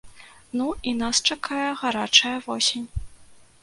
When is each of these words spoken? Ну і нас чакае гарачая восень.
Ну 0.59 0.65
і 0.91 0.95
нас 1.03 1.21
чакае 1.29 1.69
гарачая 1.85 2.37
восень. 2.51 2.87